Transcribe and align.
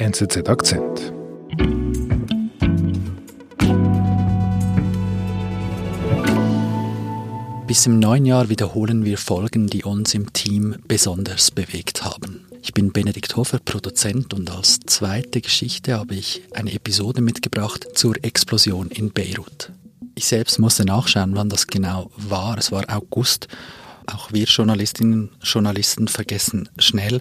NZZ 0.00 0.48
Akzent. 0.48 1.12
Bis 7.66 7.84
im 7.84 7.98
neuen 7.98 8.24
Jahr 8.24 8.48
wiederholen 8.48 9.04
wir 9.04 9.18
Folgen, 9.18 9.66
die 9.66 9.82
uns 9.82 10.14
im 10.14 10.32
Team 10.32 10.76
besonders 10.86 11.50
bewegt 11.50 12.04
haben. 12.04 12.46
Ich 12.62 12.72
bin 12.72 12.92
Benedikt 12.92 13.34
Hofer, 13.34 13.58
Produzent 13.58 14.32
und 14.34 14.48
als 14.52 14.78
zweite 14.86 15.40
Geschichte 15.40 15.98
habe 15.98 16.14
ich 16.14 16.42
eine 16.54 16.72
Episode 16.72 17.20
mitgebracht 17.20 17.88
zur 17.94 18.14
Explosion 18.22 18.92
in 18.92 19.10
Beirut. 19.10 19.72
Ich 20.14 20.26
selbst 20.26 20.60
musste 20.60 20.84
nachschauen, 20.84 21.34
wann 21.34 21.48
das 21.48 21.66
genau 21.66 22.12
war. 22.16 22.56
Es 22.56 22.70
war 22.70 22.84
August. 22.88 23.48
Auch 24.06 24.32
wir 24.32 24.44
Journalistinnen 24.44 25.30
und 25.30 25.42
Journalisten 25.42 26.06
vergessen 26.06 26.68
schnell. 26.78 27.20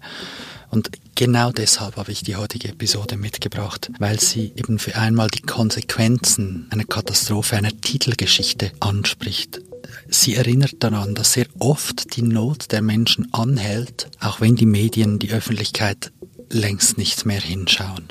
Und 0.70 0.92
genau 1.18 1.52
deshalb 1.52 1.98
habe 1.98 2.12
ich 2.12 2.24
die 2.24 2.36
heutige 2.36 2.70
Episode 2.70 3.18
mitgebracht, 3.18 3.92
weil 4.00 4.20
sie 4.20 4.54
eben 4.56 4.80
für 4.80 4.96
einmal 4.96 5.28
die 5.28 5.42
Konsequenzen 5.42 6.68
einer 6.70 6.86
Katastrophe, 6.86 7.58
einer 7.58 7.76
Titelgeschichte 7.82 8.72
anspricht. 8.80 9.60
Sie 10.08 10.36
erinnert 10.36 10.76
daran, 10.80 11.16
dass 11.16 11.34
sehr 11.34 11.48
oft 11.60 12.16
die 12.16 12.22
Not 12.22 12.72
der 12.72 12.82
Menschen 12.82 13.34
anhält, 13.34 14.10
auch 14.20 14.40
wenn 14.40 14.56
die 14.56 14.66
Medien, 14.66 15.20
die 15.20 15.32
Öffentlichkeit 15.32 16.12
längst 16.50 16.98
nicht 16.98 17.26
mehr 17.26 17.42
hinschauen. 17.42 18.08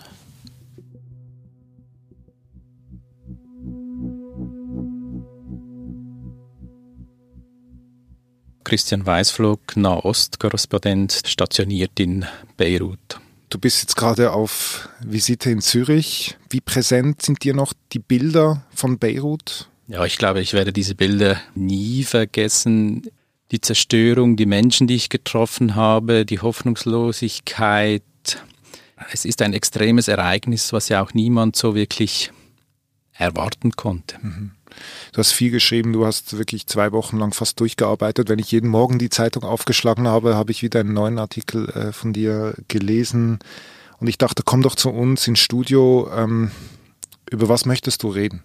Christian 8.66 9.06
Weißflug, 9.06 9.77
Nahost-Korrespondent, 9.77 11.23
stationiert 11.25 12.01
in 12.01 12.27
Beirut. 12.56 13.20
Du 13.48 13.61
bist 13.61 13.80
jetzt 13.83 13.95
gerade 13.95 14.33
auf 14.33 14.89
Visite 14.98 15.51
in 15.51 15.61
Zürich. 15.61 16.37
Wie 16.51 16.61
präsent 16.61 17.22
sind 17.22 17.44
dir 17.44 17.55
noch 17.55 17.72
die 17.92 18.00
Bilder 18.00 18.67
von 18.75 18.98
Beirut? 18.98 19.69
Ja, 19.87 20.05
ich 20.05 20.19
glaube, 20.19 20.41
ich 20.41 20.53
werde 20.53 20.72
diese 20.72 20.97
Bilder 20.97 21.41
nie 21.55 22.03
vergessen. 22.03 23.06
Die 23.53 23.61
Zerstörung, 23.61 24.34
die 24.34 24.47
Menschen, 24.47 24.89
die 24.89 24.97
ich 24.97 25.11
getroffen 25.11 25.77
habe, 25.77 26.27
die 26.27 26.41
Hoffnungslosigkeit. 26.41 28.03
Es 29.12 29.25
ist 29.25 29.42
ein 29.42 29.53
extremes 29.53 30.09
Ereignis, 30.09 30.72
was 30.72 30.89
ja 30.89 31.05
auch 31.05 31.14
niemand 31.14 31.55
so 31.55 31.77
wirklich 31.77 32.33
erwarten 33.12 33.70
konnte. 33.77 34.19
Mhm. 34.20 34.50
Du 35.12 35.19
hast 35.19 35.32
viel 35.32 35.50
geschrieben, 35.50 35.92
du 35.92 36.06
hast 36.06 36.36
wirklich 36.38 36.66
zwei 36.66 36.92
Wochen 36.92 37.19
lang 37.19 37.32
fast 37.32 37.60
durchgearbeitet. 37.60 38.28
Wenn 38.28 38.38
ich 38.38 38.52
jeden 38.52 38.69
Morgen 38.69 38.98
die 38.98 39.10
Zeitung 39.10 39.44
aufgeschlagen 39.44 40.08
habe, 40.08 40.36
habe 40.36 40.52
ich 40.52 40.62
wieder 40.62 40.80
einen 40.80 40.92
neuen 40.92 41.19
Artikel 41.19 41.69
äh, 41.70 41.92
von 41.92 42.12
dir 42.12 42.55
gelesen. 42.69 43.38
Und 43.98 44.08
ich 44.08 44.19
dachte, 44.19 44.42
komm 44.44 44.62
doch 44.62 44.74
zu 44.74 44.91
uns 44.91 45.27
ins 45.27 45.41
Studio. 45.41 46.10
Ähm, 46.14 46.50
über 47.30 47.48
was 47.48 47.64
möchtest 47.64 48.02
du 48.02 48.08
reden? 48.08 48.42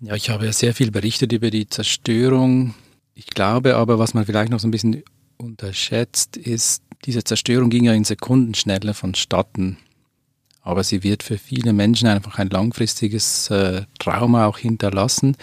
Ja, 0.00 0.14
ich 0.14 0.28
habe 0.28 0.44
ja 0.44 0.52
sehr 0.52 0.74
viel 0.74 0.90
berichtet 0.90 1.32
über 1.32 1.50
die 1.50 1.68
Zerstörung. 1.68 2.74
Ich 3.14 3.26
glaube 3.26 3.76
aber, 3.76 3.98
was 3.98 4.12
man 4.12 4.26
vielleicht 4.26 4.50
noch 4.50 4.60
so 4.60 4.68
ein 4.68 4.70
bisschen 4.70 5.02
unterschätzt, 5.38 6.36
ist, 6.36 6.82
diese 7.04 7.24
Zerstörung 7.24 7.70
ging 7.70 7.84
ja 7.84 7.94
in 7.94 8.04
Sekundenschnelle 8.04 8.92
vonstatten. 8.92 9.78
Aber 10.66 10.82
sie 10.82 11.04
wird 11.04 11.22
für 11.22 11.38
viele 11.38 11.72
Menschen 11.72 12.08
einfach 12.08 12.40
ein 12.40 12.50
langfristiges 12.50 13.48
äh, 13.50 13.82
Trauma 14.00 14.46
auch 14.46 14.58
hinterlassen. 14.58 15.36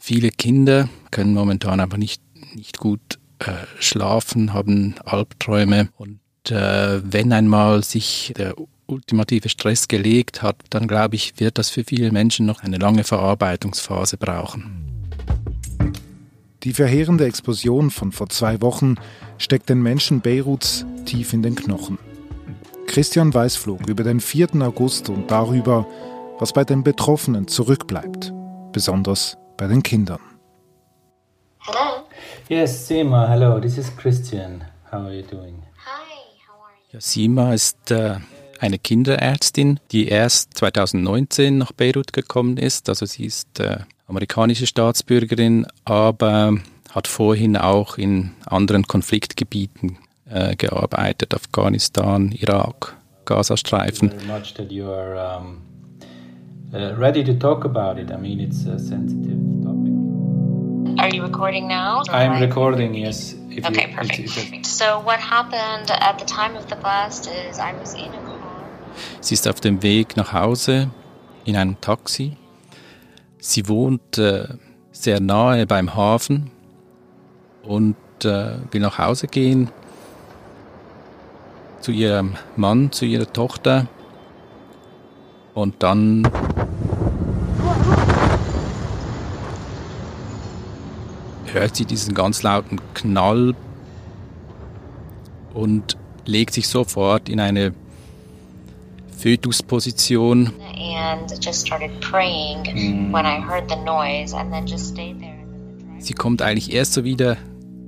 Viele 0.00 0.30
Kinder 0.30 0.88
können 1.10 1.34
momentan 1.34 1.78
einfach 1.78 1.98
nicht, 1.98 2.22
nicht 2.54 2.78
gut 2.78 3.18
äh, 3.40 3.52
schlafen, 3.80 4.54
haben 4.54 4.94
Albträume. 5.04 5.90
Und 5.98 6.20
äh, 6.48 7.02
wenn 7.04 7.34
einmal 7.34 7.84
sich 7.84 8.32
der 8.34 8.54
ultimative 8.86 9.50
Stress 9.50 9.88
gelegt 9.88 10.40
hat, 10.40 10.56
dann 10.70 10.88
glaube 10.88 11.16
ich, 11.16 11.38
wird 11.38 11.58
das 11.58 11.68
für 11.68 11.84
viele 11.84 12.10
Menschen 12.10 12.46
noch 12.46 12.62
eine 12.62 12.78
lange 12.78 13.04
Verarbeitungsphase 13.04 14.16
brauchen. 14.16 14.86
Die 16.62 16.72
verheerende 16.72 17.26
Explosion 17.26 17.90
von 17.90 18.10
vor 18.10 18.30
zwei 18.30 18.62
Wochen 18.62 18.94
steckt 19.36 19.68
den 19.68 19.82
Menschen 19.82 20.22
Beiruts 20.22 20.86
tief 21.04 21.34
in 21.34 21.42
den 21.42 21.56
Knochen. 21.56 21.98
Christian 22.90 23.32
Weißflug 23.32 23.86
über 23.86 24.02
den 24.02 24.18
4. 24.18 24.48
August 24.62 25.10
und 25.10 25.30
darüber, 25.30 25.86
was 26.40 26.52
bei 26.52 26.64
den 26.64 26.82
Betroffenen 26.82 27.46
zurückbleibt, 27.46 28.32
besonders 28.72 29.38
bei 29.56 29.68
den 29.68 29.84
Kindern. 29.84 30.18
Hello. 31.60 32.02
Yes, 32.48 32.88
Sima, 32.88 33.28
hello, 33.28 33.60
this 33.60 33.78
is 33.78 33.96
Christian. 33.96 34.64
How 34.90 35.02
are 35.02 35.14
you 35.14 35.22
doing? 35.22 35.62
Hi, 35.86 36.02
how 36.48 36.64
are 36.64 36.72
you? 36.80 36.94
Ja, 36.94 37.00
Sima 37.00 37.54
ist 37.54 37.92
äh, 37.92 38.16
eine 38.58 38.80
Kinderärztin, 38.80 39.78
die 39.92 40.08
erst 40.08 40.54
2019 40.54 41.58
nach 41.58 41.70
Beirut 41.70 42.12
gekommen 42.12 42.56
ist. 42.56 42.88
Also 42.88 43.06
sie 43.06 43.24
ist 43.24 43.60
äh, 43.60 43.78
amerikanische 44.08 44.66
Staatsbürgerin, 44.66 45.64
aber 45.84 46.58
hat 46.90 47.06
vorhin 47.06 47.56
auch 47.56 47.98
in 47.98 48.32
anderen 48.46 48.88
Konfliktgebieten 48.88 49.96
äh, 50.30 50.56
gearbeitet, 50.56 51.34
Afghanistan, 51.34 52.32
Irak, 52.32 52.96
Gazastreifen. 53.24 54.12
Uh, 56.72 56.94
ready 56.96 57.24
to 57.24 57.34
talk 57.34 57.64
about 57.64 57.98
it. 57.98 58.12
I 58.12 58.16
mean, 58.16 58.38
it's 58.38 58.64
a 58.64 58.78
sensitive 58.78 59.40
topic. 59.64 59.90
Are 61.00 61.08
you 61.12 61.24
recording 61.24 61.66
now? 61.66 62.04
I'm 62.10 62.40
recording, 62.40 62.94
yes. 62.94 63.34
okay, 63.50 63.88
you, 63.88 63.96
perfect. 63.96 64.20
If, 64.20 64.52
if 64.52 64.66
so, 64.66 65.00
what 65.00 65.18
happened 65.18 65.90
at 65.90 66.20
the 66.20 66.24
time 66.24 66.54
of 66.54 66.68
the 66.68 66.76
blast 66.76 67.28
is 67.28 67.58
I 67.58 67.72
was 67.72 67.94
in 67.94 68.14
a 68.14 68.30
Sie 69.20 69.34
ist 69.34 69.48
auf 69.48 69.60
dem 69.60 69.82
Weg 69.82 70.16
nach 70.16 70.32
Hause 70.32 70.90
in 71.44 71.56
einem 71.56 71.80
Taxi. 71.80 72.36
Sie 73.38 73.68
wohnt 73.68 74.18
äh, 74.18 74.48
sehr 74.92 75.20
nahe 75.20 75.66
beim 75.66 75.94
Hafen 75.94 76.50
und 77.62 77.96
äh, 78.24 78.58
will 78.70 78.80
nach 78.80 78.98
Hause 78.98 79.26
gehen 79.26 79.70
zu 81.80 81.92
ihrem 81.92 82.36
Mann, 82.56 82.92
zu 82.92 83.04
ihrer 83.04 83.32
Tochter. 83.32 83.86
Und 85.54 85.82
dann 85.82 86.30
hört 91.52 91.76
sie 91.76 91.84
diesen 91.84 92.14
ganz 92.14 92.42
lauten 92.42 92.80
Knall 92.94 93.54
und 95.52 95.96
legt 96.24 96.54
sich 96.54 96.68
sofort 96.68 97.28
in 97.28 97.40
eine 97.40 97.74
Fötusposition. 99.16 100.52
Sie 105.98 106.14
kommt 106.14 106.40
eigentlich 106.40 106.72
erst 106.72 106.94
so 106.94 107.04
wieder 107.04 107.36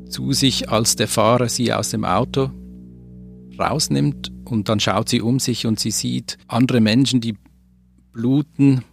zu 0.09 0.33
sich, 0.33 0.69
als 0.69 0.97
der 0.97 1.09
Fahrer 1.09 1.49
sie 1.49 1.73
aus 1.73 1.91
dem 1.91 2.05
Auto 2.05 2.51
rausnimmt 3.59 4.33
und 4.45 4.69
dann 4.69 4.81
schaut 4.81 5.09
sie 5.09 5.21
um 5.21 5.39
sich 5.39 5.67
und 5.67 5.81
sie 5.81 5.91
sieht 5.91 6.39
andere 6.47 6.81
Menschen, 6.81 7.21
die 7.21 7.37
bluten. 8.13 8.85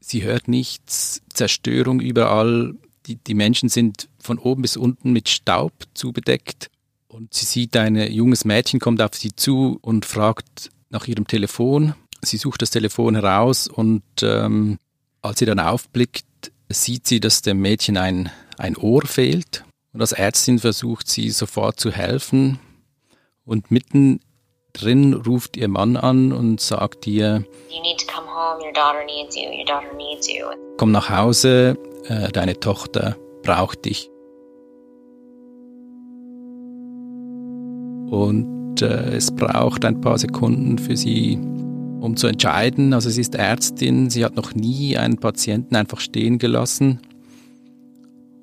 Sie 0.00 0.22
hört 0.22 0.48
nichts, 0.48 1.22
Zerstörung 1.32 2.00
überall. 2.00 2.74
Die, 3.06 3.16
die 3.16 3.34
Menschen 3.34 3.68
sind 3.68 4.08
von 4.18 4.38
oben 4.38 4.62
bis 4.62 4.76
unten 4.76 5.12
mit 5.12 5.28
Staub 5.28 5.72
zubedeckt. 5.94 6.68
Und 7.08 7.34
sie 7.34 7.46
sieht 7.46 7.76
ein 7.76 7.96
junges 7.96 8.44
Mädchen, 8.44 8.80
kommt 8.80 9.00
auf 9.00 9.14
sie 9.14 9.34
zu 9.34 9.78
und 9.80 10.04
fragt, 10.04 10.70
nach 10.90 11.06
ihrem 11.06 11.26
Telefon. 11.26 11.94
Sie 12.22 12.36
sucht 12.36 12.62
das 12.62 12.70
Telefon 12.70 13.14
heraus 13.14 13.68
und 13.68 14.02
ähm, 14.22 14.78
als 15.22 15.38
sie 15.38 15.46
dann 15.46 15.60
aufblickt, 15.60 16.24
sieht 16.68 17.06
sie, 17.06 17.20
dass 17.20 17.42
dem 17.42 17.60
Mädchen 17.60 17.96
ein, 17.96 18.30
ein 18.56 18.76
Ohr 18.76 19.02
fehlt. 19.06 19.64
Und 19.92 20.00
als 20.00 20.12
Ärztin 20.12 20.58
versucht 20.58 21.08
sie 21.08 21.30
sofort 21.30 21.80
zu 21.80 21.90
helfen. 21.90 22.58
Und 23.48 23.70
mitten 23.70 24.20
drin 24.74 25.14
ruft 25.14 25.56
ihr 25.56 25.68
Mann 25.68 25.96
an 25.96 26.32
und 26.32 26.60
sagt 26.60 27.06
ihr, 27.06 27.46
komm 30.76 30.92
nach 30.92 31.08
Hause, 31.08 31.78
äh, 32.04 32.28
deine 32.28 32.60
Tochter 32.60 33.16
braucht 33.42 33.86
dich. 33.86 34.10
Und 38.10 38.82
äh, 38.82 39.16
es 39.16 39.34
braucht 39.34 39.86
ein 39.86 40.02
paar 40.02 40.18
Sekunden 40.18 40.76
für 40.76 40.98
sie, 40.98 41.38
um 42.00 42.16
zu 42.18 42.26
entscheiden. 42.26 42.92
Also 42.92 43.08
sie 43.08 43.22
ist 43.22 43.34
Ärztin, 43.34 44.10
sie 44.10 44.26
hat 44.26 44.36
noch 44.36 44.54
nie 44.54 44.98
einen 44.98 45.16
Patienten 45.16 45.74
einfach 45.74 46.00
stehen 46.00 46.36
gelassen 46.36 47.00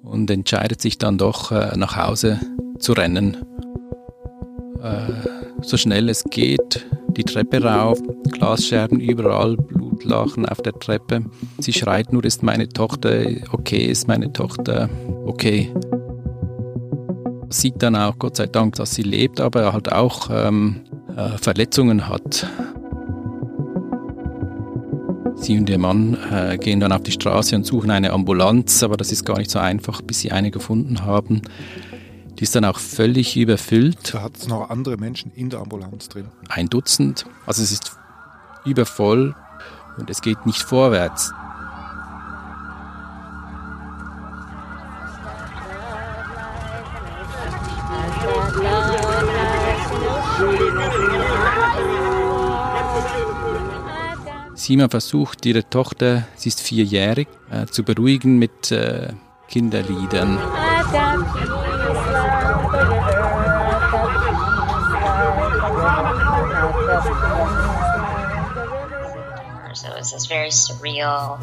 und 0.01 0.31
entscheidet 0.31 0.81
sich 0.81 0.97
dann 0.97 1.19
doch 1.19 1.51
äh, 1.51 1.77
nach 1.77 1.95
Hause 1.95 2.39
zu 2.79 2.94
rennen. 2.94 3.38
Äh, 4.81 5.12
so 5.62 5.77
schnell 5.77 6.10
es 6.10 6.24
geht, 6.24 6.86
die 7.16 7.24
Treppe 7.24 7.63
rauf, 7.63 8.00
Glasscherben 8.31 9.00
überall, 9.00 9.57
Blutlachen 9.57 10.45
auf 10.45 10.62
der 10.62 10.74
Treppe. 10.74 11.25
Sie 11.60 11.74
schreit 11.74 12.12
nur, 12.13 12.24
ist 12.25 12.44
meine 12.44 12.69
Tochter 12.69 13.25
okay, 13.51 13.86
ist 13.86 14.07
meine 14.07 14.31
Tochter 14.31 14.89
okay 15.25 15.72
sieht 17.50 17.81
dann 17.81 17.95
auch, 17.95 18.18
Gott 18.19 18.38
sei 18.38 18.48
Dank, 18.48 18.75
dass 18.75 18.95
sie 18.95 19.04
lebt, 19.04 19.39
aber 19.39 19.74
halt 19.74 19.92
auch 19.92 20.30
ähm, 20.31 20.81
äh, 21.16 21.38
Verletzungen 21.38 22.07
hat. 22.07 22.48
Sie 25.36 25.57
und 25.57 25.69
ihr 25.69 25.77
Mann 25.77 26.18
äh, 26.31 26.57
gehen 26.57 26.80
dann 26.80 26.92
auf 26.92 27.04
die 27.04 27.12
Straße 27.12 27.56
und 27.56 27.66
suchen 27.66 27.92
eine 27.92 28.12
Ambulanz, 28.12 28.81
aber 28.83 28.98
das 28.98 29.12
ist 29.12 29.25
gar 29.25 29.38
nicht 29.38 29.51
so 29.51 29.60
einfach, 29.60 30.01
bis 30.01 30.22
sie 30.22 30.31
eine 30.31 30.50
gefunden 30.50 31.06
haben. 31.06 31.42
Die 32.39 32.43
ist 32.43 32.55
dann 32.55 32.65
auch 32.65 32.79
völlig 32.79 33.37
überfüllt. 33.37 34.13
Da 34.13 34.21
hat 34.21 34.35
es 34.35 34.47
noch 34.47 34.69
andere 34.69 34.97
Menschen 34.97 35.31
in 35.35 35.49
der 35.49 35.59
Ambulanz 35.61 36.09
drin. 36.09 36.27
Ein 36.49 36.67
Dutzend. 36.67 37.25
Also 37.45 37.63
es 37.63 37.71
ist 37.71 37.97
übervoll 38.65 39.35
und 39.97 40.09
es 40.09 40.21
geht 40.21 40.45
nicht 40.45 40.61
vorwärts. 40.61 41.31
Sima 54.55 54.89
versucht, 54.89 55.45
ihre 55.45 55.69
Tochter, 55.69 56.27
sie 56.35 56.49
ist 56.49 56.59
vierjährig, 56.59 57.27
äh, 57.51 57.67
zu 57.67 57.83
beruhigen 57.83 58.39
mit 58.39 58.71
äh, 58.71 59.13
Kinderliedern. 59.47 60.39
So 69.75 69.89
it 69.89 69.97
was 69.99 70.11
this 70.11 70.25
very 70.25 70.49
surreal, 70.49 71.39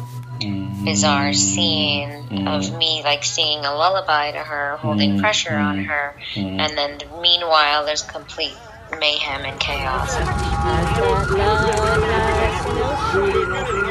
bizarre 0.83 1.33
scene 1.33 2.27
mm. 2.29 2.47
of 2.49 2.77
me 2.77 3.01
like 3.03 3.23
singing 3.23 3.63
a 3.63 3.73
lullaby 3.73 4.31
to 4.31 4.39
her, 4.39 4.75
holding 4.77 5.17
mm. 5.17 5.21
pressure 5.21 5.55
on 5.55 5.77
mm. 5.77 5.85
her, 5.85 6.15
mm. 6.33 6.59
and 6.59 6.77
then 6.77 6.99
meanwhile 7.21 7.85
there's 7.85 8.01
complete 8.01 8.57
mayhem 8.99 9.45
and 9.45 9.59
chaos. 9.59 10.17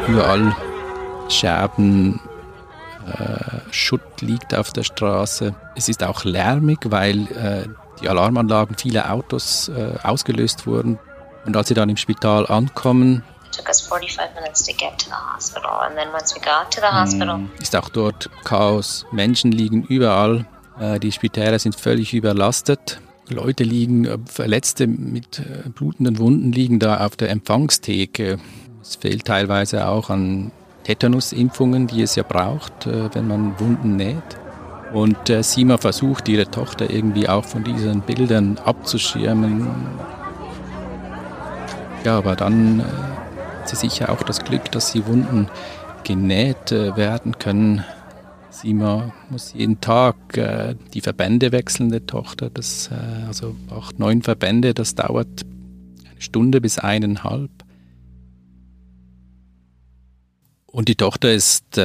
Überall 0.08 0.54
Scherben, 1.30 2.20
äh, 3.06 3.72
Schutt 3.72 4.20
liegt 4.20 4.54
auf 4.54 4.72
der 4.72 4.82
Straße. 4.82 5.54
Es 5.76 5.88
ist 5.88 6.04
auch 6.04 6.24
lärmig, 6.24 6.80
weil 6.84 7.26
äh, 7.32 7.68
die 8.00 8.08
Alarmanlagen 8.08 8.76
vieler 8.76 9.12
Autos 9.12 9.68
äh, 9.68 9.94
ausgelöst 10.02 10.66
wurden. 10.66 10.98
Und 11.44 11.56
als 11.56 11.68
sie 11.68 11.74
dann 11.74 11.88
im 11.88 11.96
Spital 11.96 12.46
ankommen, 12.46 13.22
ist 17.60 17.76
auch 17.76 17.88
dort 17.90 18.30
Chaos. 18.44 19.06
Menschen 19.12 19.52
liegen 19.52 19.82
überall. 19.84 20.46
Äh, 20.80 20.98
die 20.98 21.12
Spitäler 21.12 21.58
sind 21.58 21.76
völlig 21.76 22.14
überlastet. 22.14 23.00
Leute 23.28 23.64
liegen, 23.64 24.04
äh, 24.04 24.18
Verletzte 24.26 24.86
mit 24.86 25.38
äh, 25.38 25.68
blutenden 25.68 26.18
Wunden 26.18 26.52
liegen 26.52 26.78
da 26.78 27.04
auf 27.04 27.16
der 27.16 27.30
Empfangstheke. 27.30 28.38
Es 28.80 28.96
fehlt 28.96 29.26
teilweise 29.26 29.86
auch 29.86 30.10
an 30.10 30.50
Tetanusimpfungen, 30.84 31.86
die 31.86 32.02
es 32.02 32.16
ja 32.16 32.24
braucht, 32.24 32.86
wenn 32.86 33.28
man 33.28 33.60
Wunden 33.60 33.94
näht. 33.94 34.16
Und 34.92 35.32
Sima 35.42 35.78
versucht, 35.78 36.28
ihre 36.28 36.50
Tochter 36.50 36.90
irgendwie 36.90 37.28
auch 37.28 37.44
von 37.44 37.62
diesen 37.62 38.00
Bildern 38.00 38.58
abzuschirmen. 38.58 39.70
Ja, 42.04 42.18
aber 42.18 42.34
dann 42.34 42.80
äh, 42.80 42.82
hat 42.82 43.68
sie 43.68 43.76
sicher 43.76 44.10
auch 44.10 44.22
das 44.24 44.42
Glück, 44.44 44.72
dass 44.72 44.90
sie 44.90 45.06
Wunden 45.06 45.48
genäht 46.02 46.72
äh, 46.72 46.96
werden 46.96 47.38
können. 47.38 47.84
Sima 48.50 49.12
muss 49.30 49.54
jeden 49.54 49.80
Tag 49.80 50.36
äh, 50.36 50.74
die 50.94 51.00
Verbände 51.00 51.52
wechseln, 51.52 51.90
der 51.90 52.06
Tochter. 52.06 52.50
Das, 52.50 52.90
äh, 52.90 53.26
also 53.26 53.54
acht, 53.70 54.00
neun 54.00 54.22
Verbände, 54.22 54.74
das 54.74 54.96
dauert 54.96 55.46
eine 56.10 56.20
Stunde 56.20 56.60
bis 56.60 56.78
eineinhalb. 56.78 57.50
Und 60.66 60.88
die 60.88 60.96
Tochter 60.96 61.32
ist 61.32 61.78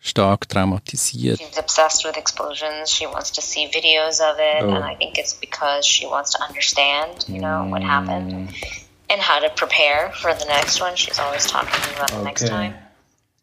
stark 0.00 0.48
traumatisiert. 0.48 1.38
She's 1.38 1.58
obsessed 1.58 2.04
with 2.04 2.16
explosions. 2.16 2.90
She 2.90 3.06
wants 3.06 3.30
to 3.32 3.42
see 3.42 3.68
videos 3.68 4.20
of 4.20 4.36
it, 4.38 4.62
oh. 4.62 4.74
and 4.74 4.84
I 4.84 4.94
think 4.96 5.18
it's 5.18 5.34
because 5.34 5.86
she 5.86 6.06
wants 6.06 6.32
to 6.32 6.42
understand, 6.42 7.26
you 7.28 7.40
know, 7.40 7.66
what 7.68 7.82
happened 7.82 8.32
mm. 8.32 8.84
and 9.10 9.20
how 9.20 9.40
to 9.40 9.50
prepare 9.50 10.12
for 10.12 10.32
the 10.34 10.46
next 10.46 10.80
one. 10.80 10.96
She's 10.96 11.18
always 11.18 11.46
talking 11.46 11.94
about 11.96 12.10
the 12.10 12.22
next 12.24 12.48
time. 12.48 12.74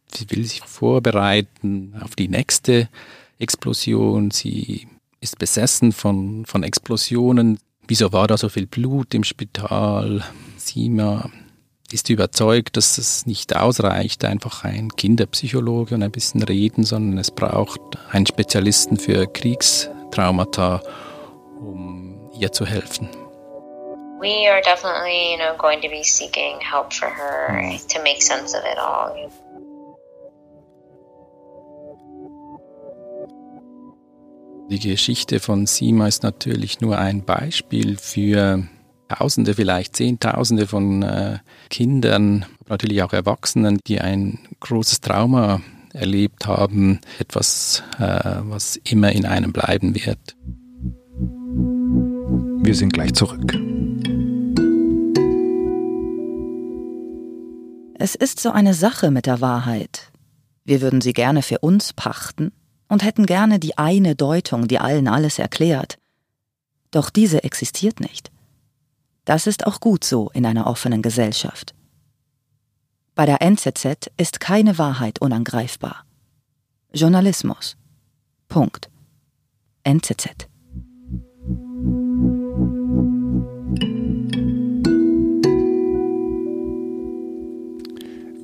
Sie 0.10 0.26
will 0.30 0.46
sich 0.46 0.62
vorbereiten 0.62 1.94
auf 2.02 2.16
die 2.16 2.30
nächste 2.30 2.90
Explosion. 3.40 4.32
Sie 4.32 4.88
ist 5.20 5.38
besessen 5.38 5.92
von, 5.92 6.46
von 6.46 6.64
Explosionen. 6.64 7.60
Wieso 7.88 8.12
war 8.14 8.28
da 8.28 8.38
so 8.38 8.50
viel 8.50 8.68
Blut 8.68 9.14
im 9.14 9.24
Spital? 9.24 10.24
Sima 10.58 11.30
ist 11.92 12.10
überzeugt, 12.10 12.78
dass 12.78 12.98
es 12.98 13.26
nicht 13.26 13.56
ausreicht, 13.56 14.26
einfach 14.26 14.64
ein 14.64 14.90
Kinderpsychologe 14.96 15.96
und 15.96 16.04
ein 16.04 16.12
bisschen 16.12 16.44
reden, 16.44 16.84
sondern 16.84 17.18
es 17.18 17.32
braucht 17.32 17.82
einen 18.12 18.26
Spezialisten 18.26 18.98
für 18.98 19.28
Kriegstraumata, 19.28 20.82
um 21.60 22.30
ihr 22.38 22.52
zu 22.52 22.66
helfen. 22.66 23.10
We 24.20 24.50
are 24.50 24.62
definitely, 24.62 25.32
you 25.32 25.38
know, 25.38 25.56
going 25.58 25.80
to 25.82 25.90
be 25.90 26.04
seeking 26.04 26.60
help 26.60 26.92
for 26.92 27.08
her 27.08 27.50
hm. 27.50 27.78
to 27.88 28.02
make 28.02 28.22
sense 28.22 28.58
of 28.58 28.64
it 28.64 28.78
all. 28.80 29.14
Die 34.70 34.80
Geschichte 34.80 35.40
von 35.40 35.66
Sima 35.66 36.08
ist 36.08 36.24
natürlich 36.24 36.82
nur 36.82 36.98
ein 36.98 37.24
Beispiel 37.24 37.98
für 37.98 38.68
Tausende, 39.08 39.54
vielleicht 39.54 39.96
Zehntausende 39.96 40.68
von 40.68 41.02
äh, 41.04 41.40
Kindern, 41.70 42.46
natürlich 42.68 43.02
auch 43.04 43.14
Erwachsenen, 43.14 43.80
die 43.88 44.02
ein 44.02 44.40
großes 44.60 45.02
Trauma 45.02 45.62
erlebt 45.94 46.46
haben, 46.48 47.00
etwas, 47.20 47.84
äh, 48.00 48.42
was 48.42 48.76
immer 48.84 49.12
in 49.12 49.26
einem 49.26 49.54
bleiben 49.54 49.96
wird. 49.96 50.36
Wir 52.64 52.76
sind 52.76 52.92
gleich 52.92 53.14
zurück. 53.14 53.54
Es 58.00 58.14
ist 58.16 58.40
so 58.40 58.52
eine 58.52 58.74
Sache 58.74 59.10
mit 59.10 59.26
der 59.26 59.42
Wahrheit. 59.42 60.12
Wir 60.66 60.82
würden 60.82 61.02
sie 61.02 61.14
gerne 61.14 61.42
für 61.42 61.60
uns 61.60 61.94
pachten 61.94 62.52
und 62.90 63.04
hätten 63.04 63.26
gerne 63.26 63.58
die 63.60 63.78
eine 63.78 64.16
Deutung, 64.16 64.68
die 64.68 64.80
allen 64.80 65.08
alles 65.08 65.40
erklärt. 65.40 65.98
Doch 66.92 67.10
diese 67.10 67.44
existiert 67.44 68.00
nicht. 68.00 68.32
Das 69.28 69.46
ist 69.46 69.68
auch 69.68 69.82
gut 69.82 70.06
so 70.06 70.30
in 70.34 70.46
einer 70.46 70.68
offenen 70.68 71.02
Gesellschaft. 71.02 71.76
Bei 73.14 73.26
der 73.26 73.42
NZZ 73.42 74.10
ist 74.16 74.40
keine 74.40 74.78
Wahrheit 74.78 75.20
unangreifbar. 75.20 76.06
Journalismus. 76.94 77.76
Punkt. 78.48 78.90
NZZ. 79.84 80.48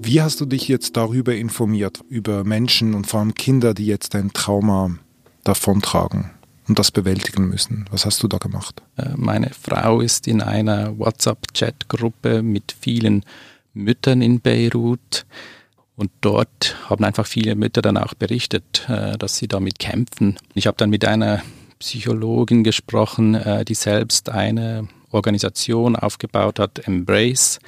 Wie 0.02 0.22
hast 0.22 0.42
du 0.42 0.46
dich 0.46 0.68
jetzt 0.68 0.98
darüber 0.98 1.34
informiert, 1.34 2.04
über 2.10 2.44
Menschen 2.44 2.94
und 2.94 3.08
vor 3.08 3.22
allem 3.22 3.36
Kinder, 3.36 3.74
die 3.74 3.86
jetzt 3.86 4.16
ein 4.16 4.34
Trauma 4.34 4.98
davontragen? 5.46 6.32
Und 6.68 6.80
das 6.80 6.92
bewältigen 6.92 7.48
müssen. 7.48 7.86
Was 7.92 8.06
hast 8.06 8.24
du 8.24 8.28
da 8.28 8.38
gemacht? 8.38 8.82
Äh, 8.98 9.10
meine 9.16 9.50
Frau 9.50 10.02
ist 10.02 10.28
in 10.28 10.42
einer 10.42 10.98
WhatsApp-Chat-Gruppe 10.98 12.42
mit 12.42 12.76
vielen 12.80 13.26
Müttern 13.74 14.22
in 14.22 14.40
Beirut. 14.40 15.26
Und 15.96 16.12
dort 16.22 16.76
haben 16.90 17.04
einfach 17.04 17.28
viele 17.28 17.56
Mütter 17.56 17.82
dann 17.82 17.98
auch 17.98 18.14
berichtet, 18.14 18.88
äh, 18.90 19.18
dass 19.18 19.38
sie 19.38 19.48
damit 19.48 19.80
kämpfen. 19.80 20.38
Ich 20.54 20.68
habe 20.68 20.78
dann 20.78 20.90
mit 20.90 21.06
einer 21.06 21.44
Psychologin 21.80 22.64
gesprochen, 22.64 23.36
äh, 23.36 23.66
die 23.66 23.76
selbst 23.76 24.30
eine 24.30 24.88
Organisation 25.12 25.96
aufgebaut 25.96 26.60
hat, 26.60 26.88
Embrace. 26.88 27.60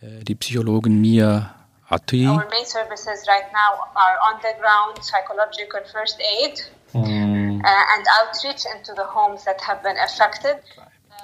Die 0.00 0.34
Psychologin 0.34 1.00
Mia 1.00 1.54
Atui. 1.88 2.26
Our 2.26 2.46
main 2.50 2.66
services 2.66 3.26
right 3.28 3.50
now 3.52 3.86
are 3.94 4.18
on 4.28 4.40
the 4.42 4.54
ground 4.60 5.00
psychological 5.00 5.80
first 5.92 6.20
aid 6.20 6.70
mm. 6.92 7.45
And 7.66 8.06
outreach 8.20 8.64
into 8.76 8.92
the 8.94 9.06
homes 9.14 9.44
that 9.44 9.66
have 9.66 9.82
been 9.82 9.96
affected. 9.98 10.56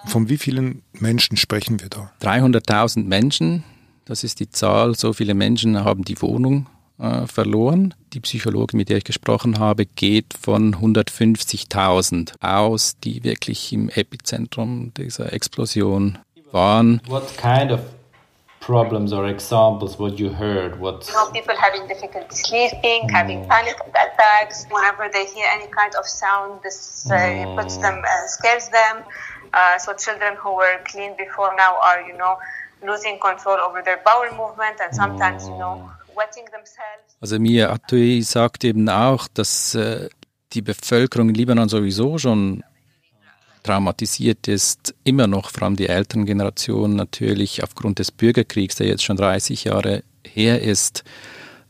Von 0.07 0.29
wie 0.29 0.39
vielen 0.39 0.83
Menschen 0.93 1.37
sprechen 1.37 1.81
wir 1.81 1.89
da? 1.89 2.13
300.000 2.23 3.05
Menschen, 3.05 3.65
das 4.05 4.25
ist 4.25 4.41
die 4.41 4.51
Zahl. 4.51 4.97
So 4.97 5.13
viele 5.13 5.35
Menschen 5.35 5.85
haben 5.85 6.05
die 6.05 6.21
Wohnung 6.21 6.67
äh, 6.99 7.27
verloren. 7.27 7.95
Die 8.13 8.21
Psychologin, 8.21 8.79
mit 8.79 8.89
der 8.89 8.99
ich 8.99 9.05
gesprochen 9.05 9.59
habe, 9.59 9.87
geht 9.87 10.35
von 10.41 10.75
150.000 10.75 12.33
aus, 12.41 12.99
die 13.03 13.23
wirklich 13.23 13.73
im 13.73 13.89
Epizentrum 13.89 14.93
dieser 14.95 15.33
Explosion 15.33 16.19
waren. 16.51 17.01
What 17.07 17.37
kind 17.37 17.71
of 17.71 17.81
problems 18.63 19.13
or 19.13 19.27
examples 19.27 19.99
what 19.99 20.19
you 20.19 20.29
heard 20.31 20.79
what 20.81 21.07
you 21.07 21.15
know, 21.15 21.31
people 21.33 21.57
having 21.57 21.87
difficulty 21.89 22.35
sleeping 22.35 23.03
mm. 23.03 23.11
having 23.11 23.45
panic 23.49 23.77
attacks 24.05 24.67
whenever 24.71 25.05
they 25.13 25.25
hear 25.35 25.47
any 25.53 25.69
kind 25.79 25.95
of 25.97 26.07
sound 26.07 26.61
this 26.63 27.11
uh, 27.11 27.15
mm. 27.15 27.57
puts 27.57 27.77
them 27.79 27.97
uh, 28.13 28.27
scares 28.27 28.69
them 28.69 28.97
uh, 29.53 29.77
so 29.79 29.93
children 29.95 30.37
who 30.37 30.55
were 30.55 30.77
clean 30.87 31.13
before 31.19 31.51
now 31.57 31.73
are 31.89 32.01
you 32.09 32.17
know 32.17 32.37
losing 32.83 33.19
control 33.19 33.59
over 33.61 33.83
their 33.83 34.01
bowel 34.05 34.31
movement 34.37 34.81
and 34.81 34.95
sometimes, 34.95 35.47
you 35.47 35.57
know, 35.57 35.91
wetting 36.17 36.45
themselves. 36.47 37.17
Also 37.21 37.39
Mia 37.39 37.71
Atoui 37.71 38.23
sagt 38.23 38.65
eben 38.65 38.89
auch, 38.89 39.29
dass 39.33 39.75
äh, 39.75 40.09
die 40.53 40.63
Bevölkerung 40.63 41.29
in 41.29 41.35
Libanon 41.35 41.69
sowieso 41.69 42.19
schon 42.19 42.65
traumatisiert 43.63 44.49
ist, 44.49 44.95
immer 45.05 45.27
noch, 45.27 45.51
vor 45.51 45.65
allem 45.65 45.77
die 45.77 45.89
älteren 45.89 46.27
Generationen 46.27 46.97
natürlich 46.97 47.63
aufgrund 47.63 47.99
des 47.99 48.11
Bürgerkriegs, 48.11 48.77
der 48.77 48.89
jetzt 48.89 49.05
schon 49.05 49.17
30 49.17 49.65
Jahre 49.65 50.03
her 50.25 50.61
ist. 50.63 51.05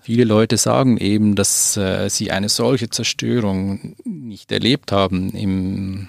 Viele 0.00 0.25
Leute 0.25 0.56
sagen 0.56 0.96
eben, 0.96 1.37
dass 1.37 1.76
äh, 1.76 2.08
sie 2.08 2.32
eine 2.32 2.49
solche 2.49 2.90
Zerstörung 2.90 3.94
nicht 4.04 4.50
erlebt 4.50 4.90
haben 4.90 5.30
im, 5.30 6.08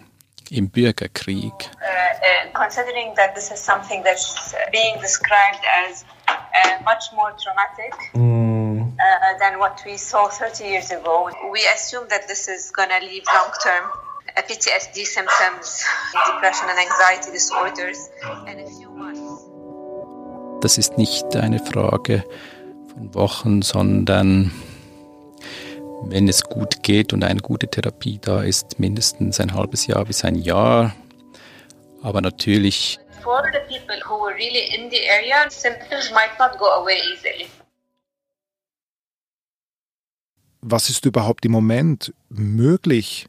im 0.50 0.70
Bürgerkrieg. 0.72 1.54
Uh, 1.54 1.68
uh, 1.86 2.52
considering 2.54 3.14
that 3.16 3.36
this 3.36 3.52
is 3.52 3.64
something 3.64 4.04
that's 4.04 4.56
being 4.72 5.00
described 5.00 5.62
as 5.88 6.06
uh, 6.28 6.82
much 6.84 7.12
more 7.14 7.34
traumatic 7.38 7.94
mm. 8.16 8.82
uh, 8.82 9.38
than 9.40 9.60
what 9.60 9.80
we 9.86 9.96
saw 9.96 10.28
30 10.28 10.64
years 10.64 10.92
ago, 10.92 11.30
we 11.52 11.60
assume 11.76 12.08
that 12.10 12.28
this 12.28 12.48
is 12.48 12.72
going 12.72 12.90
to 12.90 13.06
leave 13.06 13.24
long-term 13.32 13.92
uh, 13.94 14.03
PTSD 14.42 15.06
symptoms, 15.06 15.86
depression 16.28 16.70
and 16.70 16.80
anxiety 16.80 17.32
disorders 17.32 18.10
in 18.48 18.60
a 18.60 18.66
few 18.66 18.90
months. 18.90 19.46
Das 20.62 20.78
ist 20.78 20.98
nicht 20.98 21.36
eine 21.36 21.60
Frage 21.60 22.24
von 22.94 23.14
Wochen, 23.14 23.62
sondern 23.62 24.52
wenn 26.06 26.28
es 26.28 26.44
gut 26.44 26.84
geht 26.84 27.14
und 27.14 27.24
eine 27.24 27.42
gute 27.42 27.68
Therapie 27.68 28.20
da 28.20 28.44
ist, 28.44 28.80
mindestens 28.80 29.40
ein 29.40 29.54
halbes 29.54 29.88
Jahr 29.88 30.06
bis 30.06 30.24
ein 30.24 30.36
Jahr. 30.36 30.96
Aber 32.02 32.22
natürlich. 32.22 33.00
For 33.22 33.44
the 33.54 33.60
people 33.74 34.02
who 34.06 34.20
were 34.22 34.36
really 34.36 34.76
in 34.76 34.90
the 34.90 35.00
area, 35.10 35.50
symptoms 35.50 36.12
might 36.12 36.38
not 36.40 36.58
go 36.58 36.66
away 36.66 36.98
easily. 37.14 37.48
Was 40.62 40.90
ist 40.90 41.06
überhaupt 41.06 41.46
im 41.46 41.52
Moment 41.52 42.14
möglich, 42.30 43.28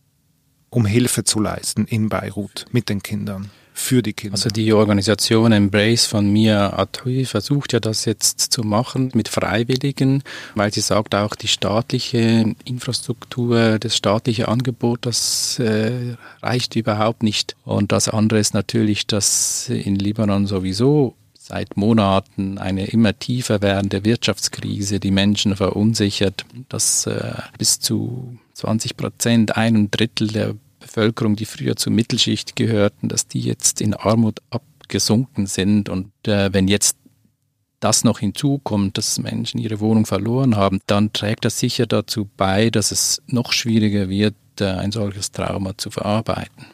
um 0.75 0.87
Hilfe 0.87 1.25
zu 1.25 1.41
leisten 1.41 1.87
in 1.87 2.09
Beirut 2.09 2.67
mit 2.73 2.89
den 2.89 3.03
Kindern? 3.03 3.51
für 3.77 4.03
die 4.03 4.13
Kinder. 4.13 4.35
Also 4.35 4.51
die 4.51 4.73
Organisation 4.73 5.51
Embrace 5.51 6.07
von 6.07 6.33
Mia 6.33 6.79
Atui 6.79 7.25
versucht 7.25 7.73
ja 7.73 7.81
das 7.81 8.05
jetzt 8.05 8.41
zu 8.53 8.63
machen 8.63 9.11
mit 9.15 9.29
Freiwilligen, 9.29 10.23
weil 10.55 10.73
sie 10.73 10.81
sagt 10.81 11.15
auch, 11.17 11.35
die 11.35 11.49
staatliche 11.49 12.55
Infrastruktur, 12.65 13.81
das 13.81 13.97
staatliche 13.97 14.47
Angebot, 14.47 15.01
das 15.03 15.59
äh, 15.59 16.15
reicht 16.41 16.77
überhaupt 16.77 17.25
nicht. 17.25 17.57
Und 17.65 17.91
das 17.91 18.09
andere 18.09 18.39
ist 18.39 18.55
natürlich, 18.55 19.09
dass 19.09 19.69
in 19.69 19.97
Libanon 19.97 20.47
sowieso 20.47 21.17
seit 21.37 21.77
Monaten 21.77 22.59
eine 22.59 22.87
immer 22.87 23.19
tiefer 23.19 23.61
werdende 23.61 24.05
Wirtschaftskrise 24.05 25.01
die 25.01 25.11
Menschen 25.11 25.57
verunsichert, 25.57 26.47
dass 26.69 27.07
äh, 27.07 27.35
bis 27.59 27.81
zu 27.81 28.39
20 28.55 28.97
Prozent, 28.97 29.57
ein 29.57 29.91
Drittel 29.91 30.29
der 30.29 30.55
Bevölkerung, 30.85 31.37
die 31.37 31.47
früher 31.47 31.77
zur 31.77 31.93
Mittelschicht 31.93 32.57
gehörten, 32.57 33.09
dass 33.09 33.27
die 33.27 33.41
jetzt 33.41 33.81
in 33.81 33.95
Armut 33.95 34.41
abgesunken 34.51 35.47
sind. 35.47 35.89
Und 35.89 36.11
äh, 36.27 36.53
wenn 36.53 36.69
jetzt 36.69 36.97
das 37.81 38.05
noch 38.05 38.19
hinzukommt, 38.19 38.97
dass 38.97 39.19
Menschen 39.19 39.59
ihre 39.59 39.81
Wohnung 39.81 40.07
verloren 40.07 40.57
haben, 40.57 40.81
dann 40.87 41.13
trägt 41.13 41.45
das 41.45 41.59
sicher 41.59 41.87
dazu 41.87 42.29
bei, 42.37 42.71
dass 42.71 42.91
es 42.91 43.23
noch 43.27 43.53
schwieriger 43.53 44.09
wird, 44.09 44.35
äh, 44.61 44.65
ein 44.65 44.93
solches 44.93 45.33
Trauma 45.33 45.77
zu 45.77 45.91
verarbeiten. 45.91 46.67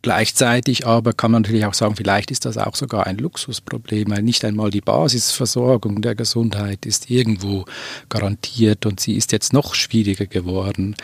Gleichzeitig 0.00 0.86
aber 0.86 1.12
kann 1.12 1.32
man 1.32 1.42
natürlich 1.42 1.66
auch 1.66 1.74
sagen, 1.74 1.96
vielleicht 1.96 2.30
ist 2.30 2.44
das 2.44 2.56
auch 2.56 2.76
sogar 2.76 3.06
ein 3.06 3.18
Luxusproblem, 3.18 4.10
weil 4.10 4.22
nicht 4.22 4.44
einmal 4.44 4.70
die 4.70 4.80
Basisversorgung 4.80 6.02
der 6.02 6.14
Gesundheit 6.14 6.86
ist 6.86 7.10
irgendwo 7.10 7.64
garantiert 8.08 8.86
und 8.86 9.00
sie 9.00 9.16
ist 9.16 9.32
jetzt 9.32 9.52
noch 9.52 9.74
schwieriger 9.74 10.26
geworden. 10.26 10.94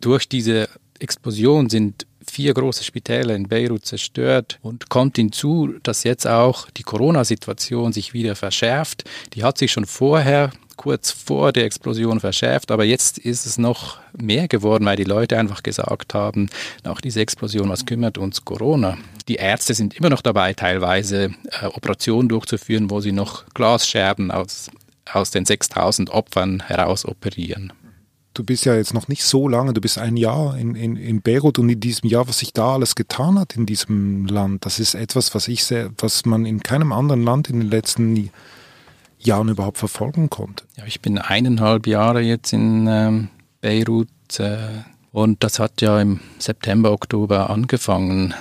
Durch 0.00 0.28
diese 0.28 0.68
Explosion 1.00 1.68
sind 1.68 2.06
vier 2.30 2.54
große 2.54 2.84
Spitäler 2.84 3.34
in 3.34 3.48
Beirut 3.48 3.86
zerstört 3.86 4.58
und 4.62 4.88
kommt 4.88 5.16
hinzu, 5.16 5.74
dass 5.82 6.04
jetzt 6.04 6.26
auch 6.26 6.70
die 6.70 6.82
Corona-Situation 6.82 7.92
sich 7.92 8.12
wieder 8.12 8.36
verschärft. 8.36 9.04
Die 9.34 9.42
hat 9.42 9.58
sich 9.58 9.72
schon 9.72 9.86
vorher 9.86 10.52
kurz 10.76 11.10
vor 11.10 11.52
der 11.52 11.64
Explosion 11.64 12.20
verschärft, 12.20 12.70
aber 12.70 12.84
jetzt 12.84 13.18
ist 13.18 13.46
es 13.46 13.58
noch 13.58 13.98
mehr 14.16 14.46
geworden, 14.46 14.86
weil 14.86 14.96
die 14.96 15.04
Leute 15.04 15.36
einfach 15.36 15.62
gesagt 15.62 16.14
haben, 16.14 16.48
nach 16.84 17.00
dieser 17.00 17.20
Explosion, 17.20 17.68
was 17.68 17.84
kümmert 17.84 18.16
uns 18.16 18.44
Corona? 18.44 18.96
Die 19.26 19.36
Ärzte 19.36 19.74
sind 19.74 19.94
immer 19.94 20.08
noch 20.08 20.22
dabei, 20.22 20.54
teilweise 20.54 21.34
äh, 21.60 21.66
Operationen 21.66 22.28
durchzuführen, 22.28 22.90
wo 22.90 23.00
sie 23.00 23.12
noch 23.12 23.44
Glasscherben 23.54 24.30
aus, 24.30 24.70
aus 25.12 25.30
den 25.30 25.44
6000 25.44 26.10
Opfern 26.10 26.60
heraus 26.60 27.04
operieren 27.04 27.72
du 28.38 28.44
bist 28.44 28.64
ja 28.64 28.74
jetzt 28.74 28.94
noch 28.94 29.08
nicht 29.08 29.24
so 29.24 29.48
lange, 29.48 29.72
du 29.72 29.80
bist 29.80 29.98
ein 29.98 30.16
Jahr 30.16 30.56
in, 30.56 30.74
in, 30.76 30.96
in 30.96 31.20
Beirut 31.22 31.58
und 31.58 31.68
in 31.68 31.80
diesem 31.80 32.08
Jahr, 32.08 32.28
was 32.28 32.38
sich 32.38 32.52
da 32.52 32.74
alles 32.74 32.94
getan 32.94 33.38
hat 33.38 33.56
in 33.56 33.66
diesem 33.66 34.26
Land, 34.26 34.64
das 34.64 34.78
ist 34.78 34.94
etwas, 34.94 35.34
was 35.34 35.48
ich 35.48 35.64
sehr, 35.64 35.90
was 35.98 36.24
man 36.24 36.46
in 36.46 36.62
keinem 36.62 36.92
anderen 36.92 37.24
Land 37.24 37.50
in 37.50 37.60
den 37.60 37.68
letzten 37.68 38.30
Jahren 39.18 39.48
überhaupt 39.48 39.78
verfolgen 39.78 40.30
konnte. 40.30 40.64
Ja, 40.76 40.84
ich 40.86 41.00
bin 41.00 41.18
eineinhalb 41.18 41.88
Jahre 41.88 42.20
jetzt 42.20 42.52
in 42.52 42.86
ähm, 42.88 43.28
Beirut 43.60 44.08
äh, 44.38 44.58
und 45.10 45.42
das 45.42 45.58
hat 45.58 45.80
ja 45.80 46.00
im 46.00 46.20
September, 46.38 46.92
Oktober 46.92 47.50
angefangen, 47.50 48.34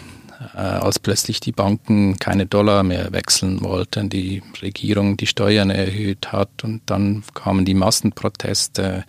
äh, 0.54 0.60
als 0.60 1.00
plötzlich 1.00 1.40
die 1.40 1.52
Banken 1.52 2.18
keine 2.20 2.46
Dollar 2.46 2.84
mehr 2.84 3.12
wechseln 3.14 3.64
wollten, 3.64 4.10
die 4.10 4.44
Regierung 4.62 5.18
die 5.18 5.26
Steuern 5.26 5.72
erhöht 5.72 6.32
hat 6.32 6.64
und 6.64 6.82
dann 6.86 7.24
kamen 7.34 7.66
die 7.66 7.74
Massenproteste 7.74 9.04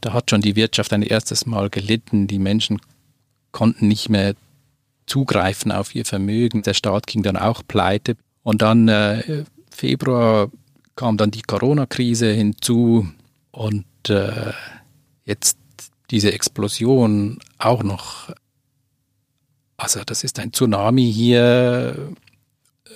da 0.00 0.12
hat 0.12 0.30
schon 0.30 0.40
die 0.40 0.56
Wirtschaft 0.56 0.92
ein 0.92 1.02
erstes 1.02 1.46
Mal 1.46 1.70
gelitten. 1.70 2.26
Die 2.26 2.38
Menschen 2.38 2.80
konnten 3.52 3.88
nicht 3.88 4.08
mehr 4.08 4.34
zugreifen 5.06 5.72
auf 5.72 5.94
ihr 5.94 6.04
Vermögen. 6.04 6.62
Der 6.62 6.74
Staat 6.74 7.06
ging 7.06 7.22
dann 7.22 7.36
auch 7.36 7.62
pleite. 7.66 8.16
Und 8.42 8.62
dann 8.62 8.88
äh, 8.88 9.44
Februar 9.70 10.50
kam 10.94 11.16
dann 11.16 11.30
die 11.30 11.42
Corona-Krise 11.42 12.32
hinzu 12.32 13.06
und 13.50 13.84
äh, 14.08 14.52
jetzt 15.24 15.58
diese 16.10 16.32
Explosion 16.32 17.38
auch 17.58 17.82
noch. 17.82 18.30
Also 19.76 20.02
das 20.04 20.24
ist 20.24 20.38
ein 20.38 20.52
Tsunami 20.52 21.12
hier 21.12 22.14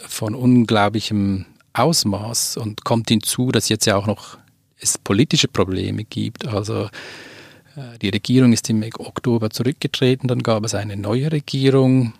von 0.07 0.35
unglaublichem 0.35 1.47
Ausmaß 1.73 2.57
und 2.57 2.85
kommt 2.85 3.11
hinzu, 3.11 3.53
dass 3.53 3.69
jetzt 3.69 3.87
ja 3.87 3.97
auch 3.97 4.07
noch 4.07 4.39
es 4.81 4.99
politische 4.99 5.49
Probleme 5.49 6.05
gibt. 6.05 6.47
Also 6.47 6.85
äh, 7.77 7.99
die 8.01 8.09
Regierung 8.09 8.53
ist 8.53 8.69
im 8.71 8.85
Oktober 8.99 9.51
zurückgetreten, 9.51 10.29
dann 10.29 10.43
gab 10.43 10.65
es 10.65 10.75
eine 10.75 10.97
neue 10.97 11.31
Regierung 11.31 12.15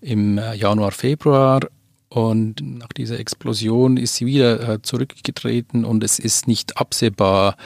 im 0.00 0.38
äh, 0.38 0.54
Januar, 0.54 0.92
Februar 0.92 1.60
und 2.08 2.60
nach 2.60 2.92
dieser 2.96 3.18
Explosion 3.18 3.96
ist 3.96 4.16
sie 4.16 4.26
wieder 4.26 4.68
äh, 4.68 4.82
zurückgetreten 4.82 5.84
und 5.84 6.02
es 6.02 6.18
ist 6.18 6.48
nicht 6.48 6.78
absehbar, 6.78 7.56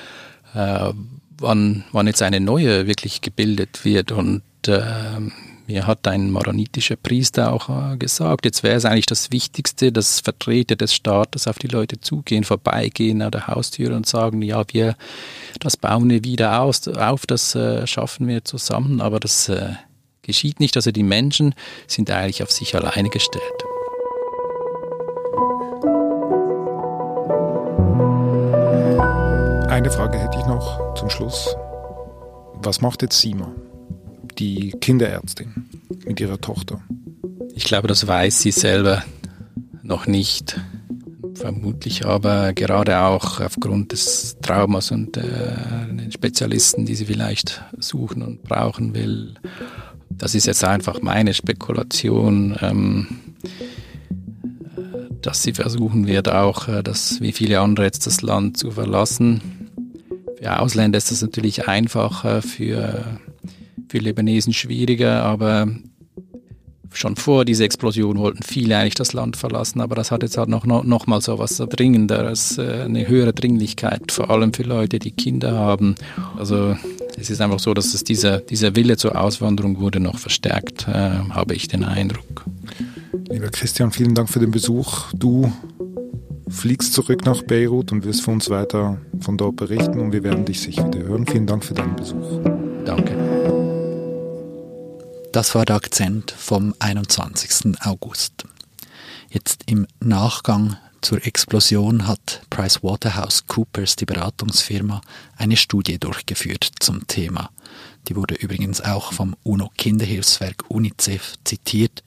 wann, 0.54 1.84
wann 1.92 2.06
jetzt 2.06 2.20
eine 2.20 2.38
neue 2.38 2.86
wirklich 2.86 3.22
gebildet 3.22 3.86
wird. 3.86 4.12
Und 4.12 4.42
mir 5.72 5.86
hat 5.86 6.06
ein 6.06 6.30
maronitischer 6.30 6.96
Priester 6.96 7.50
auch 7.52 7.68
äh, 7.68 7.96
gesagt, 7.96 8.44
jetzt 8.44 8.62
wäre 8.62 8.76
es 8.76 8.84
eigentlich 8.84 9.06
das 9.06 9.32
Wichtigste, 9.32 9.90
dass 9.90 10.20
Vertreter 10.20 10.76
des 10.76 10.94
Staates 10.94 11.48
auf 11.48 11.58
die 11.58 11.66
Leute 11.66 11.98
zugehen, 12.00 12.44
vorbeigehen 12.44 13.22
an 13.22 13.30
der 13.30 13.46
Haustür 13.46 13.96
und 13.96 14.06
sagen, 14.06 14.42
ja, 14.42 14.62
wir, 14.72 14.96
das 15.60 15.78
bauen 15.78 16.10
wir 16.10 16.24
wieder 16.24 16.60
aus, 16.60 16.86
auf, 16.88 17.26
das 17.26 17.54
äh, 17.54 17.86
schaffen 17.86 18.28
wir 18.28 18.44
zusammen, 18.44 19.00
aber 19.00 19.18
das 19.18 19.48
äh, 19.48 19.70
geschieht 20.20 20.60
nicht. 20.60 20.76
Also 20.76 20.92
die 20.92 21.02
Menschen 21.02 21.54
sind 21.86 22.10
eigentlich 22.10 22.42
auf 22.42 22.50
sich 22.50 22.74
alleine 22.74 23.08
gestellt. 23.08 23.42
Eine 29.70 29.90
Frage 29.90 30.18
hätte 30.18 30.38
ich 30.38 30.44
noch 30.44 30.94
zum 30.96 31.08
Schluss. 31.08 31.56
Was 32.56 32.82
macht 32.82 33.00
jetzt 33.00 33.18
Sima? 33.18 33.50
Die 34.38 34.72
Kinderärztin 34.80 35.68
mit 36.06 36.20
ihrer 36.20 36.40
Tochter? 36.40 36.80
Ich 37.54 37.64
glaube, 37.64 37.88
das 37.88 38.06
weiß 38.06 38.40
sie 38.40 38.50
selber 38.50 39.02
noch 39.82 40.06
nicht. 40.06 40.60
Vermutlich 41.34 42.06
aber 42.06 42.52
gerade 42.52 43.00
auch 43.00 43.40
aufgrund 43.40 43.92
des 43.92 44.36
Traumas 44.42 44.90
und 44.90 45.16
äh, 45.16 45.22
den 45.90 46.12
Spezialisten, 46.12 46.86
die 46.86 46.94
sie 46.94 47.06
vielleicht 47.06 47.62
suchen 47.78 48.22
und 48.22 48.42
brauchen 48.42 48.94
will. 48.94 49.34
Das 50.10 50.34
ist 50.34 50.46
jetzt 50.46 50.62
einfach 50.62 51.00
meine 51.02 51.34
Spekulation, 51.34 52.56
ähm, 52.60 53.06
dass 55.22 55.42
sie 55.42 55.54
versuchen 55.54 56.06
wird, 56.06 56.28
auch 56.28 56.68
äh, 56.68 56.82
das, 56.82 57.20
wie 57.20 57.32
viele 57.32 57.60
andere 57.60 57.86
jetzt 57.86 58.06
das 58.06 58.22
Land 58.22 58.56
zu 58.56 58.70
verlassen. 58.70 59.40
Für 60.38 60.60
Ausländer 60.60 60.98
ist 60.98 61.10
das 61.10 61.22
natürlich 61.22 61.66
einfacher, 61.66 62.42
für 62.42 63.04
für 63.92 63.98
Libanesen 63.98 64.54
schwieriger, 64.54 65.22
aber 65.22 65.68
schon 66.94 67.16
vor 67.16 67.44
dieser 67.44 67.64
Explosion 67.64 68.16
wollten 68.16 68.42
viele 68.42 68.78
eigentlich 68.78 68.94
das 68.94 69.12
Land 69.12 69.36
verlassen, 69.36 69.82
aber 69.82 69.94
das 69.94 70.10
hat 70.10 70.22
jetzt 70.22 70.38
halt 70.38 70.48
noch, 70.48 70.64
noch, 70.64 70.82
noch 70.82 71.06
mal 71.06 71.20
so 71.20 71.38
was 71.38 71.58
Dringenderes, 71.58 72.56
äh, 72.56 72.84
eine 72.84 73.06
höhere 73.06 73.34
Dringlichkeit, 73.34 74.10
vor 74.10 74.30
allem 74.30 74.54
für 74.54 74.62
Leute, 74.62 74.98
die 74.98 75.10
Kinder 75.10 75.52
haben. 75.52 75.94
Also 76.38 76.74
es 77.18 77.28
ist 77.28 77.42
einfach 77.42 77.58
so, 77.58 77.74
dass 77.74 77.92
es 77.92 78.02
dieser, 78.02 78.38
dieser 78.38 78.74
Wille 78.76 78.96
zur 78.96 79.20
Auswanderung 79.20 79.78
wurde 79.78 80.00
noch 80.00 80.18
verstärkt, 80.18 80.88
äh, 80.88 81.18
habe 81.28 81.54
ich 81.54 81.68
den 81.68 81.84
Eindruck. 81.84 82.46
Lieber 83.28 83.48
Christian, 83.48 83.92
vielen 83.92 84.14
Dank 84.14 84.30
für 84.30 84.40
den 84.40 84.52
Besuch. 84.52 85.12
Du 85.12 85.52
fliegst 86.48 86.94
zurück 86.94 87.26
nach 87.26 87.42
Beirut 87.42 87.92
und 87.92 88.06
wirst 88.06 88.22
für 88.22 88.30
uns 88.30 88.48
weiter 88.48 88.96
von 89.20 89.36
dort 89.36 89.56
berichten 89.56 90.00
und 90.00 90.12
wir 90.12 90.22
werden 90.22 90.46
dich 90.46 90.62
sicher 90.62 90.86
wieder 90.86 91.06
hören. 91.06 91.26
Vielen 91.26 91.46
Dank 91.46 91.62
für 91.62 91.74
deinen 91.74 91.94
Besuch. 91.94 92.40
Danke. 92.86 93.31
Das 95.32 95.54
war 95.54 95.64
der 95.64 95.76
Akzent 95.76 96.30
vom 96.30 96.74
21. 96.78 97.80
August. 97.80 98.44
Jetzt 99.30 99.62
im 99.64 99.86
Nachgang 99.98 100.76
zur 101.00 101.26
Explosion 101.26 102.06
hat 102.06 102.42
PricewaterhouseCoopers, 102.50 103.96
die 103.96 104.04
Beratungsfirma, 104.04 105.00
eine 105.38 105.56
Studie 105.56 105.98
durchgeführt 105.98 106.70
zum 106.80 107.06
Thema. 107.06 107.48
Die 108.08 108.14
wurde 108.14 108.34
übrigens 108.34 108.82
auch 108.82 109.14
vom 109.14 109.34
UNO-Kinderhilfswerk 109.42 110.64
UNICEF 110.68 111.36
zitiert. 111.44 112.04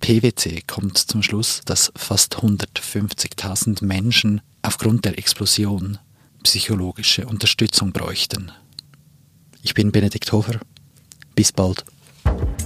PwC 0.00 0.62
kommt 0.66 0.98
zum 0.98 1.22
Schluss, 1.22 1.60
dass 1.64 1.92
fast 1.94 2.38
150.000 2.38 3.84
Menschen 3.84 4.40
aufgrund 4.62 5.04
der 5.04 5.18
Explosion 5.18 5.98
psychologische 6.42 7.26
Unterstützung 7.26 7.92
bräuchten. 7.92 8.50
Ich 9.62 9.74
bin 9.74 9.92
Benedikt 9.92 10.32
Hofer. 10.32 10.58
Bis 11.36 11.52
bald. 11.52 11.84
Thank 12.38 12.60
you. 12.60 12.65